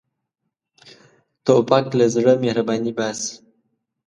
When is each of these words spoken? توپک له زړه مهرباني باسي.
توپک 1.45 1.85
له 1.99 2.05
زړه 2.15 2.33
مهرباني 2.43 2.91
باسي. 2.97 3.33